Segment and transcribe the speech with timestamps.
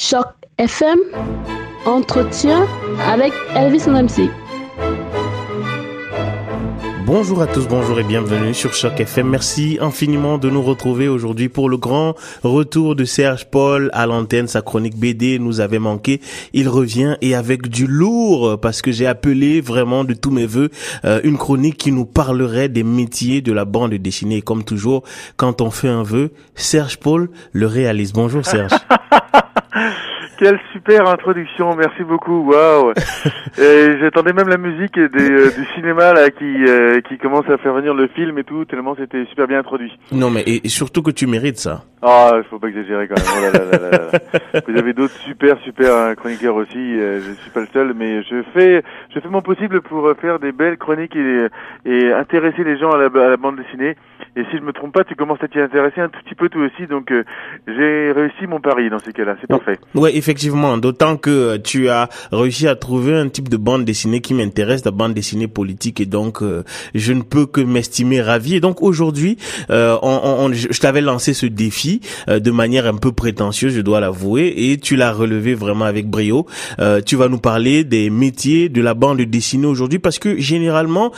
[0.00, 1.00] Choc FM,
[1.84, 2.68] entretien
[3.04, 4.30] avec Elvis MC.
[7.04, 9.28] Bonjour à tous, bonjour et bienvenue sur Choc FM.
[9.28, 12.14] Merci infiniment de nous retrouver aujourd'hui pour le grand
[12.44, 14.46] retour de Serge Paul à l'antenne.
[14.46, 16.20] Sa chronique BD nous avait manqué.
[16.52, 20.70] Il revient et avec du lourd parce que j'ai appelé vraiment de tous mes voeux
[21.06, 24.42] euh, une chronique qui nous parlerait des métiers de la bande dessinée.
[24.42, 25.02] comme toujours,
[25.36, 28.12] quand on fait un vœu, Serge Paul le réalise.
[28.12, 28.70] Bonjour Serge.
[30.38, 32.48] Quelle super introduction, merci beaucoup.
[32.48, 32.92] Waouh.
[33.58, 37.74] J'attendais même la musique des, euh, du cinéma là qui euh, qui commence à faire
[37.74, 39.92] venir le film et tout tellement c'était super bien introduit.
[40.12, 41.82] Non mais et, surtout que tu mérites ça.
[42.02, 43.26] Ah, il faut pas exagérer quand même.
[43.36, 44.10] Oh là là là
[44.52, 46.94] là Vous avez d'autres super super euh, chroniqueurs aussi.
[46.94, 50.52] je suis pas le seul, mais je fais je fais mon possible pour faire des
[50.52, 51.48] belles chroniques et,
[51.84, 53.96] et intéresser les gens à la, à la bande dessinée.
[54.36, 56.48] Et si je me trompe pas, tu commences à t'y intéresser un tout petit peu
[56.48, 57.12] toi aussi, donc
[57.66, 59.34] j'ai réussi mon pari dans ces cas-là.
[59.40, 59.78] C'est parfait.
[59.96, 64.20] Ouais, effectivement, d'autant que euh, tu as réussi à trouver un type de bande dessinée
[64.20, 68.54] qui m'intéresse, la bande dessinée politique, et donc euh, je ne peux que m'estimer ravi.
[68.54, 69.38] Et donc aujourd'hui,
[69.70, 74.52] euh, on, je t'avais lancé ce défi de manière un peu prétentieuse, je dois l'avouer,
[74.54, 76.46] et tu l'as relevé vraiment avec brio.
[77.06, 81.10] tu vas nous parler des métiers de la bande dessinée aujourd'hui, parce que généralement,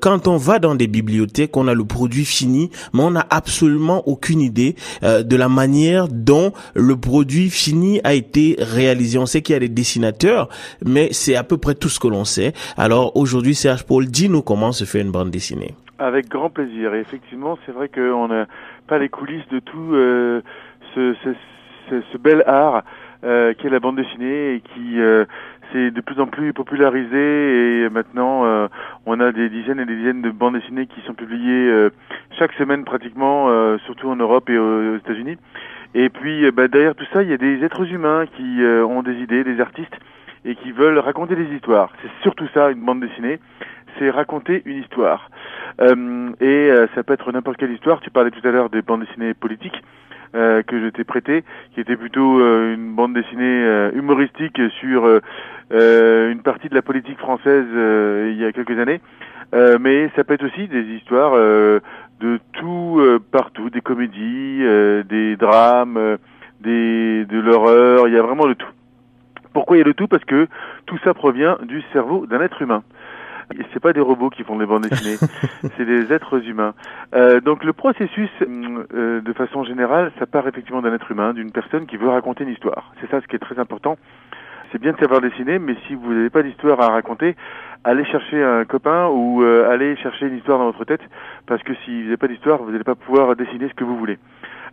[0.00, 4.08] quand on va dans des bibliothèques, on a le produit fini, mais on n'a absolument
[4.08, 9.18] aucune idée de la manière dont le produit fini a été réalisé.
[9.18, 10.48] On sait qu'il y a des dessinateurs,
[10.84, 12.52] mais c'est à peu près tout ce que l'on sait.
[12.76, 15.74] Alors aujourd'hui, Serge Paul, dis-nous comment se fait une bande dessinée.
[15.98, 16.94] Avec grand plaisir.
[16.94, 18.46] Et effectivement, c'est vrai qu'on n'a
[18.86, 20.42] pas les coulisses de tout euh,
[20.94, 22.82] ce, bel art
[23.24, 25.24] euh, qui est la bande dessinée et qui euh,
[25.72, 28.68] s'est de plus en plus popularisé et maintenant euh,
[29.06, 31.88] on a des dizaines et des dizaines de bandes dessinées qui sont publiées
[32.38, 33.48] chaque semaine pratiquement,
[33.86, 35.38] surtout en Europe et aux États-Unis.
[35.94, 38.84] Et puis euh, bah, derrière tout ça, il y a des êtres humains qui euh,
[38.84, 39.96] ont des idées, des artistes,
[40.44, 41.92] et qui veulent raconter des histoires.
[42.02, 43.38] C'est surtout ça, une bande dessinée,
[43.98, 45.30] c'est raconter une histoire.
[45.80, 48.00] Euh, et ça peut être n'importe quelle histoire.
[48.00, 49.80] Tu parlais tout à l'heure des bandes dessinées politiques.
[50.32, 55.06] que je t'ai prêté, qui était plutôt une bande dessinée humoristique sur
[55.70, 59.00] une partie de la politique française il y a quelques années.
[59.80, 61.34] mais ça peut être aussi des histoires
[62.20, 66.16] de tout euh, partout, des comédies, euh, des drames, euh,
[66.60, 68.70] des de l'horreur, il y a vraiment de tout.
[69.52, 70.08] Pourquoi il y a de tout?
[70.08, 70.48] Parce que
[70.86, 72.82] tout ça provient du cerveau d'un être humain.
[73.52, 75.16] Et c'est pas des robots qui font les bandes dessinées,
[75.76, 76.74] c'est des êtres humains.
[77.14, 81.52] Euh, donc le processus, euh, de façon générale, ça part effectivement d'un être humain, d'une
[81.52, 82.92] personne qui veut raconter une histoire.
[83.00, 83.96] C'est ça ce qui est très important.
[84.74, 87.36] C'est bien de savoir dessiner, mais si vous n'avez pas d'histoire à raconter,
[87.84, 91.02] allez chercher un copain ou euh, allez chercher une histoire dans votre tête,
[91.46, 93.96] parce que si vous n'avez pas d'histoire, vous n'allez pas pouvoir dessiner ce que vous
[93.96, 94.18] voulez.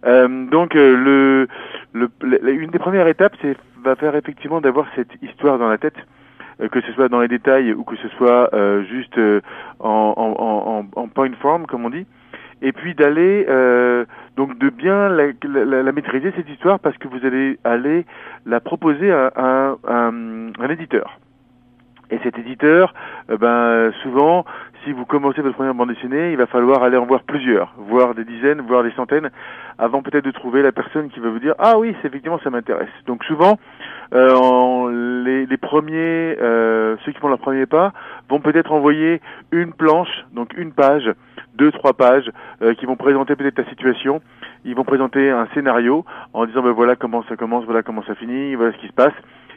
[0.07, 1.47] Euh, donc euh,
[1.93, 5.77] le, le, une des premières étapes, c'est va faire effectivement d'avoir cette histoire dans la
[5.77, 5.97] tête,
[6.61, 8.49] euh, que ce soit dans les détails ou que ce soit
[8.89, 9.19] juste
[9.79, 12.07] en, en, en, en, point form, comme on dit,
[12.61, 13.45] et puis d'aller
[14.37, 18.05] donc de bien la, la, maîtriser cette histoire parce que vous allez aller
[18.45, 21.19] la proposer à, un éditeur.
[22.11, 22.93] Et cet éditeur,
[23.29, 24.45] euh, ben souvent,
[24.83, 28.13] si vous commencez votre première bande dessinée, il va falloir aller en voir plusieurs, voir
[28.15, 29.29] des dizaines, voire des centaines,
[29.77, 32.49] avant peut-être de trouver la personne qui va vous dire ah oui, c'est effectivement ça
[32.49, 32.89] m'intéresse.
[33.07, 33.57] Donc souvent,
[34.13, 37.93] euh, les, les, premiers, euh, ceux qui font leur premier pas,
[38.29, 39.21] vont peut-être envoyer
[39.53, 41.09] une planche, donc une page,
[41.55, 42.31] deux trois pages,
[42.61, 44.21] euh, qui vont présenter peut-être ta situation.
[44.65, 48.15] Ils vont présenter un scénario en disant ben voilà comment ça commence, voilà comment ça
[48.15, 49.13] finit, voilà ce qui se passe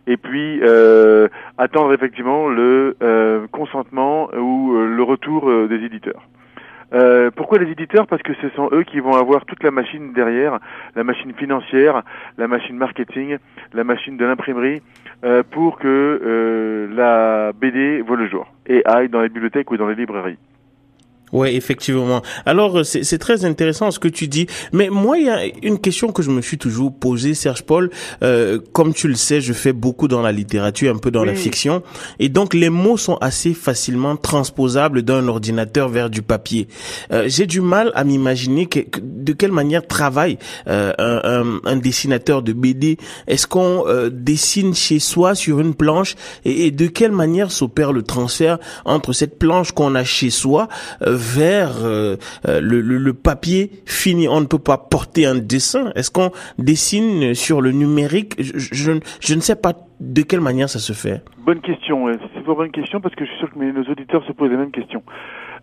[0.07, 1.29] et puis euh,
[1.59, 6.23] attendre effectivement le euh, consentement ou euh, le retour euh, des éditeurs.
[6.93, 8.07] Euh, pourquoi les éditeurs?
[8.07, 10.61] Parce que ce sont eux qui vont avoir toute la machine derrière,
[10.95, 12.03] la machine financière,
[12.39, 13.39] la machine marketing,
[13.73, 14.81] la machine de l'imprimerie,
[15.25, 19.89] euh, pour que la BD voit le jour et aille dans les bibliothèques ou dans
[19.89, 20.39] les librairies.
[21.35, 22.23] Oui, effectivement.
[22.47, 24.47] Alors, euh, c'est très intéressant ce que tu dis.
[24.73, 27.91] Mais moi, il y a une question que je me suis toujours posée, Serge Paul.
[28.23, 31.35] Euh, comme tu le sais, je fais beaucoup dans la littérature, un peu dans la
[31.35, 31.83] fiction.
[32.21, 36.69] Et donc, les mots sont assez facilement transposables d'un ordinateur vers du papier.
[37.11, 40.39] Euh, J'ai du mal à m'imaginer que, de quelle manière travaille
[40.69, 42.97] euh, un, un, dessinateur de BD.
[43.27, 46.15] Est-ce qu'on euh, dessine chez soi sur une planche?
[46.45, 50.69] Et, et de quelle manière s'opère le transfert entre cette planche qu'on a chez soi
[51.03, 52.17] euh, euh,
[52.47, 54.29] le, le, papier fini.
[54.29, 55.93] On ne peut pas porter un dessin.
[55.95, 58.35] Est-ce qu'on dessine sur le numérique?
[58.39, 58.93] Je,
[59.35, 61.23] ne sais pas de quelle manière ça se fait.
[61.39, 62.07] Bonne question.
[62.13, 64.59] C'est une bonne question parce que je suis sûr que nos auditeurs se posent la
[64.59, 65.03] même question.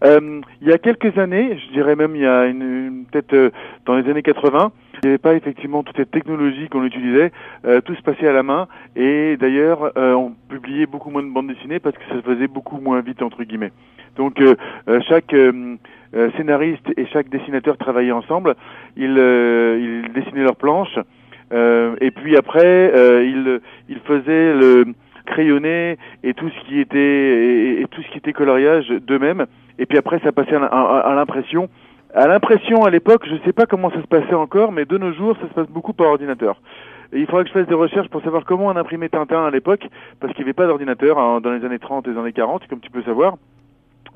[0.03, 3.49] Euh, il y a quelques années, je dirais même il y a une, peut-être euh,
[3.85, 7.31] dans les années 80, il n'y avait pas effectivement toute cette technologie qu'on utilisait.
[7.65, 11.47] Euh, tout se passait à la main et d'ailleurs on publiait beaucoup moins de bandes
[11.47, 13.71] dessinées parce que ça se faisait beaucoup moins vite entre guillemets.
[14.15, 14.41] Donc
[15.07, 15.35] chaque
[16.35, 18.55] scénariste et chaque dessinateur travaillaient ensemble.
[18.97, 20.99] Ils, ils dessinaient leurs planches.
[21.51, 22.91] et puis après,
[23.25, 24.85] ils, ils faisaient le,
[25.31, 29.45] crayonné et tout ce qui était tout ce qui était coloriage d'eux-mêmes.
[29.79, 31.69] Et puis après, ça passait à, l'impression.
[32.13, 34.97] À l'impression, à l'époque, je ne sais pas comment ça se passait encore, mais de
[34.97, 36.61] nos jours, ça se passe beaucoup par ordinateur.
[37.13, 39.87] Il faudrait que je fasse des recherches pour savoir comment on imprimait Tintin à l'époque,
[40.19, 42.67] parce qu'il n'y avait pas d'ordinateur hein, dans les années 30 et les années 40,
[42.67, 43.35] comme tu peux savoir.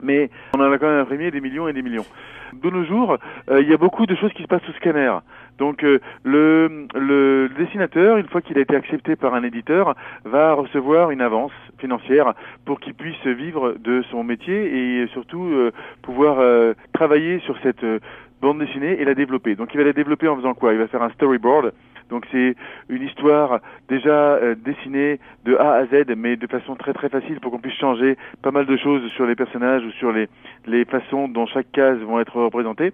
[0.01, 2.05] Mais on en a quand même imprimé des millions et des millions.
[2.53, 3.17] De nos jours,
[3.49, 5.11] euh, il y a beaucoup de choses qui se passent sous scanner.
[5.57, 10.53] Donc euh, le, le, dessinateur, une fois qu'il a été accepté par un éditeur, va
[10.53, 12.33] recevoir une avance financière
[12.65, 15.71] pour qu'il puisse vivre de son métier et surtout euh,
[16.01, 17.85] pouvoir euh, travailler sur cette
[18.41, 19.55] bande dessinée et la développer.
[19.55, 20.73] Donc il va la développer en faisant quoi?
[20.73, 21.73] Il va faire un storyboard.
[22.09, 22.55] Donc c'est
[22.89, 27.51] une histoire déjà dessinée de A à Z, mais de façon très très facile pour
[27.51, 30.27] qu'on puisse changer pas mal de choses sur les personnages ou sur les,
[30.67, 32.91] les façons dont chaque case vont être représentées.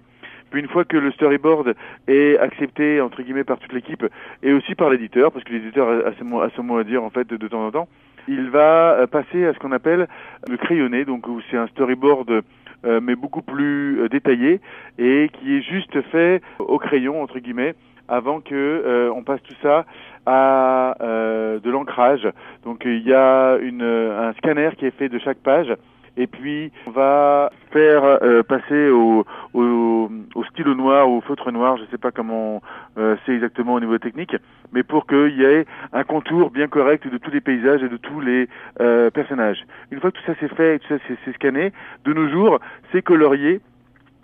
[0.51, 1.73] Puis une fois que le storyboard
[2.07, 4.05] est accepté entre guillemets par toute l'équipe
[4.43, 6.11] et aussi par l'éditeur, parce que l'éditeur a
[6.55, 7.87] son mot, à dire en fait de temps en temps,
[8.27, 10.07] il va euh, passer à ce qu'on appelle
[10.49, 12.43] le crayonné, donc où c'est un storyboard
[12.83, 14.59] euh, mais beaucoup plus euh, détaillé
[14.99, 17.73] et qui est juste fait au crayon entre guillemets
[18.07, 19.85] avant que on passe tout ça
[20.25, 22.27] à de l'ancrage.
[22.65, 25.73] Donc il y a une, un scanner qui est fait de chaque page
[26.17, 31.77] et puis on va faire euh, passer au, au, au, stylo noir au feutre noir,
[31.77, 32.61] je ne sais pas comment
[32.97, 34.35] euh, c'est exactement au niveau technique,
[34.73, 37.97] mais pour qu'il y ait un contour bien correct de tous les paysages et de
[37.97, 38.49] tous les
[38.81, 39.65] euh, personnages.
[39.91, 41.71] Une fois que tout ça c'est fait, tout ça c'est scanné,
[42.05, 42.59] de nos jours,
[42.91, 43.61] c'est colorié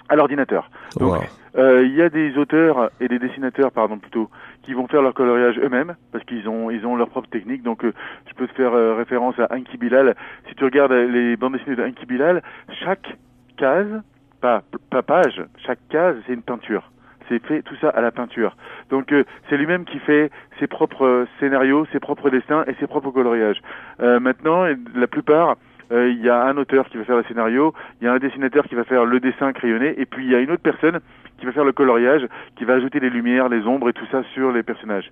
[0.09, 0.69] à l'ordinateur.
[0.99, 1.23] Donc,
[1.57, 4.29] euh, il y a des auteurs et des dessinateurs, pardon, plutôt,
[4.63, 7.63] qui vont faire leur coloriage eux-mêmes parce qu'ils ont ils ont leur propre technique.
[7.63, 7.93] Donc, euh,
[8.27, 10.15] je peux te faire euh, référence à Anki Bilal.
[10.47, 12.43] Si tu regardes les bandes dessinées de Anki Bilal,
[12.83, 13.17] chaque
[13.57, 14.01] case,
[14.39, 16.91] pas pas page, chaque case, c'est une peinture.
[17.27, 18.55] C'est fait tout ça à la peinture.
[18.89, 19.13] Donc
[19.49, 23.61] c'est lui-même qui fait ses propres scénarios, ses propres dessins et ses propres coloriages.
[23.99, 24.65] maintenant,
[24.95, 25.55] la plupart euh,
[25.91, 28.65] il y a un auteur qui va faire le scénario, il y a un dessinateur
[28.65, 30.99] qui va faire le dessin crayonné, et puis il y a une autre personne
[31.37, 34.23] qui va faire le coloriage, qui va ajouter les lumières, les ombres et tout ça
[34.33, 35.11] sur les personnages.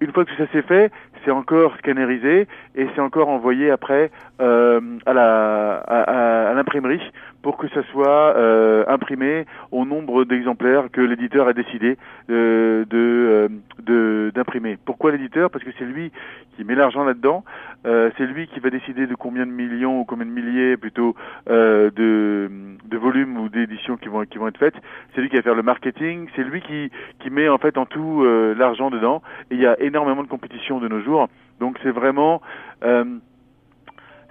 [0.00, 0.92] Une fois que ça c'est fait,
[1.24, 4.10] c'est encore scannerisé et c'est encore envoyé après
[4.40, 7.00] euh, à la à, à, l'imprimerie
[7.44, 11.98] pour que ça soit euh, imprimé au nombre d'exemplaires que l'éditeur a décidé
[12.30, 13.50] euh, de
[13.86, 14.78] euh, d'imprimer.
[14.82, 15.50] Pourquoi l'éditeur?
[15.50, 16.10] Parce que c'est lui
[16.56, 17.44] qui met l'argent là-dedans,
[17.84, 21.14] euh, c'est lui qui va décider de combien de millions ou combien de milliers plutôt
[21.50, 22.50] euh, de,
[22.86, 24.80] de volumes ou d'éditions qui vont qui vont être faites.
[25.14, 27.84] C'est lui qui va faire le marketing, c'est lui qui qui met en fait en
[27.84, 28.24] tout
[28.56, 29.20] l'argent dedans.
[29.50, 31.28] Et il y a énormément de compétition de nos jours.
[31.60, 32.40] Donc c'est vraiment
[32.84, 33.04] euh,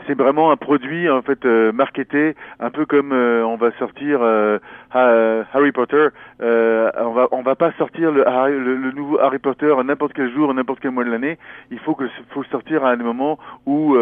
[0.07, 4.19] c'est vraiment un produit en fait euh, marketé un peu comme euh, on va sortir
[4.21, 4.59] euh,
[4.91, 6.07] Harry Potter.
[6.41, 10.53] Euh, on va on va pas sortir le, le, nouveau Harry Potter n'importe quel jour
[10.53, 11.37] n'importe quel mois de l'année.
[11.71, 13.95] Il faut que faut sortir à un moment où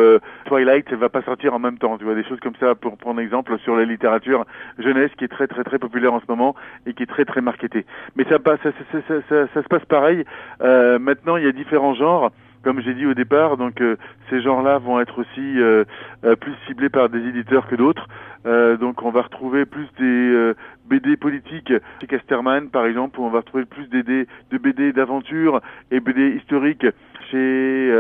[0.46, 3.20] Twilight va pas sortir en même temps tu vois des choses comme ça pour prendre
[3.20, 4.46] exemple sur la littérature
[4.80, 6.56] jeunesse qui est très très très populaire en ce moment
[6.86, 7.86] et qui est très très marketée.
[8.16, 9.00] Mais ça ça, ça,
[9.30, 10.26] ça, ça se passe pareil.
[10.62, 12.32] Maintenant il y a différents genres
[12.64, 13.98] comme j'ai dit au départ, donc euh,
[14.30, 15.84] ces gens-là vont être aussi euh,
[16.24, 18.08] euh, plus ciblés par des éditeurs que d'autres.
[18.46, 20.54] donc on va retrouver plus des
[20.86, 25.62] BD politiques chez Casterman, par exemple, où on va retrouver plus des, de BD d'aventure
[25.92, 26.88] et BD historiques
[27.30, 27.92] chez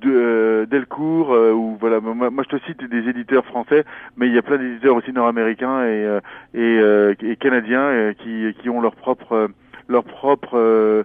[0.00, 3.84] de, Delcourt ou voilà moi, moi, je te cite des éditeurs français
[4.16, 6.20] mais il y a plein d'éditeurs aussi nord-américains et
[6.54, 6.80] et,
[7.22, 9.50] et, canadiens qui qui ont leur propre
[9.88, 11.04] leur propre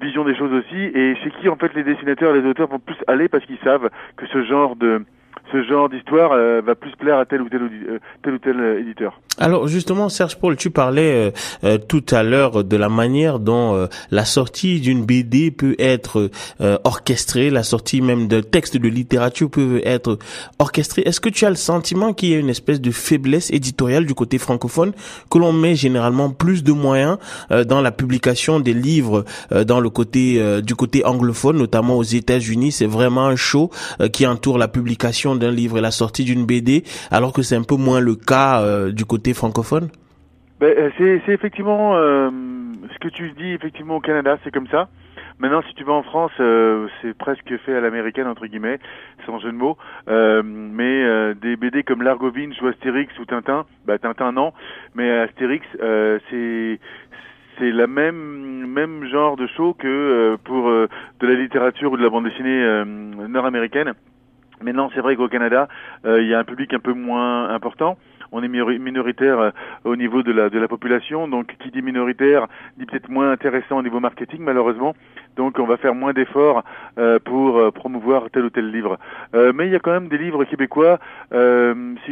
[0.00, 2.78] vision des choses aussi, et chez qui en fait les dessinateurs et les auteurs vont
[2.78, 5.04] plus aller parce qu'ils savent que ce genre de
[5.52, 8.60] ce genre d'histoire euh, va plus plaire à tel ou tel, euh, tel ou tel
[8.60, 9.20] euh, éditeur.
[9.38, 11.32] Alors justement, Serge Paul, tu parlais
[11.88, 16.30] tout à l'heure de la manière dont la sortie d'une BD peut être
[16.84, 20.18] orchestrée, la sortie même d'un texte de littérature peut être
[20.58, 21.02] orchestrée.
[21.06, 24.14] Est-ce que tu as le sentiment qu'il y a une espèce de faiblesse éditoriale du
[24.14, 24.92] côté francophone,
[25.30, 27.16] que l'on met généralement plus de moyens
[27.66, 32.86] dans la publication des livres dans le côté du côté anglophone, notamment aux États-Unis, c'est
[32.86, 33.70] vraiment un show
[34.12, 37.62] qui entoure la publication d'un livre et la sortie d'une BD, alors que c'est un
[37.62, 39.88] peu moins le cas euh, du côté francophone?
[40.60, 42.30] Ben, euh, c'est, effectivement euh,
[42.92, 44.88] ce que tu dis effectivement au Canada, c'est comme ça.
[45.38, 48.78] Maintenant, si tu vas en France, c'est presque fait à l'américaine entre guillemets,
[49.24, 49.78] sans jeu de mots.
[50.06, 54.52] Mais des BD comme Largovine ou Astérix ou Tintin, bah Tintin non,
[54.94, 55.66] mais Astérix,
[56.28, 56.78] c'est
[57.58, 62.10] c'est la même même genre de show que pour de la littérature ou de la
[62.10, 62.84] bande dessinée
[63.26, 63.94] nord-américaine.
[64.62, 65.68] Maintenant, c'est vrai qu'au Canada,
[66.04, 67.96] il y a un public un peu moins important.
[68.32, 69.50] On est minoritaire euh,
[69.84, 73.78] au niveau de la, de la population, donc qui dit minoritaire dit peut-être moins intéressant
[73.78, 74.94] au niveau marketing malheureusement,
[75.36, 76.62] donc on va faire moins d'efforts
[76.98, 78.98] euh, pour euh, promouvoir tel ou tel livre.
[79.32, 80.98] mais il y a quand même des livres québécois,
[81.30, 81.36] si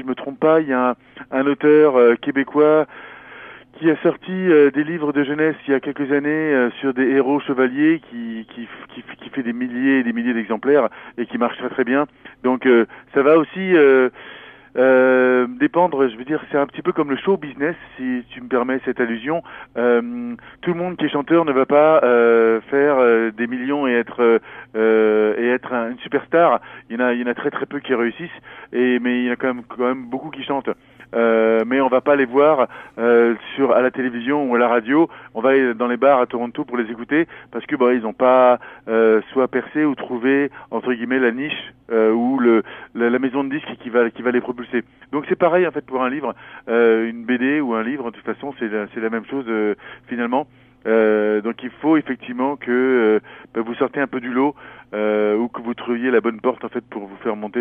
[0.00, 0.97] je me trompe pas, il y a
[1.31, 2.87] un, auteur québécois
[3.78, 7.40] qui a sorti des livres de jeunesse il y a quelques années sur des héros
[7.40, 11.56] chevaliers qui, qui, qui, qui, fait des milliers et des milliers d'exemplaires et qui marche
[11.58, 12.06] très très bien.
[12.42, 12.68] Donc
[13.14, 13.75] ça va aussi
[14.78, 18.40] euh, dépendre, je veux dire, c'est un petit peu comme le show business, si tu
[18.40, 19.42] me permets cette allusion.
[19.76, 23.87] Euh, tout le monde qui est chanteur ne va pas euh, faire euh, des millions
[23.88, 24.40] et être
[24.76, 26.61] euh, et être une superstar.
[26.88, 28.30] Il y en a, il y en a très très peu qui réussissent,
[28.73, 30.70] et mais il y en a quand même quand même beaucoup qui chantent.
[31.15, 34.69] Euh, mais on va pas les voir euh, sur à la télévision ou à la
[34.69, 35.09] radio.
[35.35, 38.03] On va aller dans les bars à Toronto pour les écouter parce que bah, ils
[38.03, 42.62] n'ont pas euh, soit percé ou trouvé entre guillemets la niche ou le
[42.95, 44.85] la, maison de disques qui va qui va les propulser.
[45.11, 46.35] Donc c'est pareil en fait pour un livre,
[46.67, 48.11] une BD ou un livre.
[48.11, 49.47] De toute façon, c'est c'est la même chose
[50.07, 50.47] finalement.
[50.87, 53.21] Euh, donc il faut effectivement que
[53.55, 54.55] bah, vous sortez un peu du lot
[54.95, 57.61] euh, ou que vous trouviez la bonne porte en fait pour vous faire monter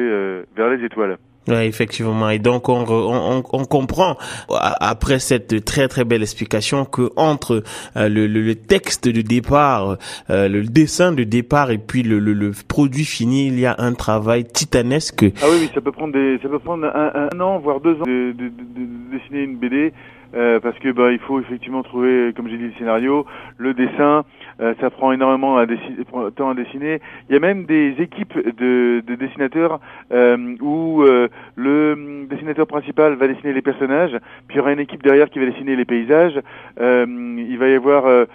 [0.55, 1.17] vers les étoiles.
[1.47, 2.29] Oui, effectivement.
[2.29, 4.17] Et donc on, on, on, comprend
[4.49, 7.63] après cette très très belle explication que entre
[7.95, 9.97] euh, le, le, texte de départ,
[10.29, 13.93] euh, le dessin de départ et puis le, le, produit fini, il y a un
[13.93, 15.25] travail titanesque.
[15.41, 17.95] Ah oui, oui ça peut prendre des, ça peut prendre un, un an voire deux
[17.95, 19.93] ans de, de, de, de dessiner une BD.
[20.35, 23.25] Euh, parce que bah, il faut effectivement trouver, comme j'ai dit, le scénario,
[23.57, 24.23] le dessin.
[24.59, 26.99] Euh, ça prend énormément de temps à dessiner.
[27.29, 29.79] Il y a même des équipes de, de dessinateurs
[30.11, 34.17] euh, où euh, le dessinateur principal va dessiner les personnages,
[34.47, 36.41] puis il y aura une équipe derrière qui va dessiner les paysages.
[36.79, 38.27] il va y avoir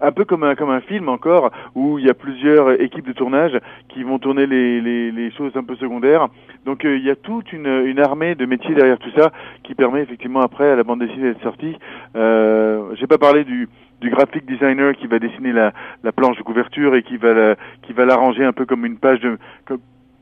[0.00, 3.12] un peu comme un comme un film encore où il y a plusieurs équipes de
[3.12, 6.28] tournage qui vont tourner les, les, les choses un peu secondaires.
[6.64, 9.32] Donc euh, il y a toute une, une armée de métiers derrière tout ça
[9.64, 11.76] qui permet effectivement après à la bande dessinée d'être sortie.
[12.16, 13.68] Euh, J'ai pas parlé du
[14.00, 17.56] du graphic designer qui va dessiner la, la planche de couverture et qui va la,
[17.82, 19.80] qui va l'arranger un peu comme une page de comme,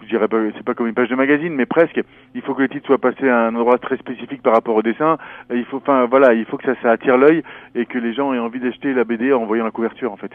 [0.08, 2.00] je dirais pas, c'est pas comme une page de magazine, mais presque.
[2.34, 4.82] Il faut que le titre soit passé à un endroit très spécifique par rapport au
[4.82, 5.18] dessin.
[5.52, 7.42] Il faut, enfin, voilà, il faut que ça, ça attire l'œil
[7.74, 10.32] et que les gens aient envie d'acheter la BD en voyant la couverture, en fait.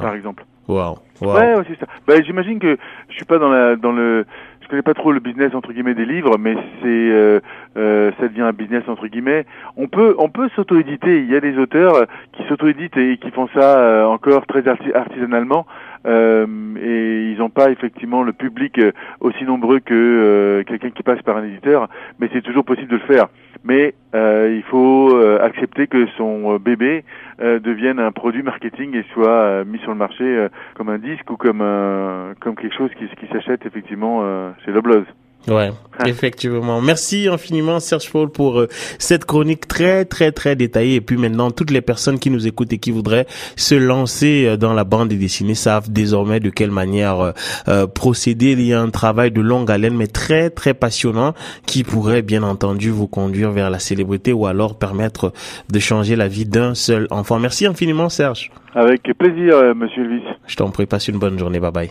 [0.00, 0.44] Par exemple.
[0.70, 0.98] Wow.
[1.20, 1.34] wow.
[1.34, 1.86] Ouais, c'est ça.
[2.06, 4.24] Bah, j'imagine que je suis pas dans la, dans le,
[4.60, 7.40] je connais pas trop le business entre guillemets des livres, mais c'est, euh,
[7.76, 9.46] euh, ça devient un business entre guillemets.
[9.76, 11.22] On peut, on peut s'auto-éditer.
[11.22, 15.66] Il y a des auteurs qui s'auto-éditent et qui font ça euh, encore très artisanalement.
[16.06, 16.46] Euh,
[16.82, 21.20] et ils n'ont pas effectivement le public euh, aussi nombreux que euh, quelqu'un qui passe
[21.22, 23.26] par un éditeur, mais c'est toujours possible de le faire.
[23.62, 27.04] Mais il faut accepter que son bébé
[27.38, 31.62] devienne un produit marketing et soit mis sur le marché comme un disque ou comme
[31.62, 34.22] un, comme quelque chose qui, qui s'achète effectivement
[34.64, 35.06] chez Loblaws.
[35.48, 35.70] Ouais,
[36.06, 36.80] effectivement.
[36.82, 38.68] Merci infiniment Serge Paul pour euh,
[38.98, 40.96] cette chronique très très très détaillée.
[40.96, 44.56] Et puis maintenant, toutes les personnes qui nous écoutent et qui voudraient se lancer euh,
[44.56, 47.32] dans la bande dessinée savent désormais de quelle manière
[47.68, 48.52] euh, procéder.
[48.52, 51.34] Il y a un travail de longue haleine, mais très très passionnant,
[51.66, 55.32] qui pourrait bien entendu vous conduire vers la célébrité ou alors permettre
[55.70, 57.38] de changer la vie d'un seul enfant.
[57.38, 58.50] Merci infiniment Serge.
[58.74, 60.22] Avec plaisir, Monsieur Elvis.
[60.46, 61.60] Je t'en prie, passe une bonne journée.
[61.60, 61.90] Bye bye.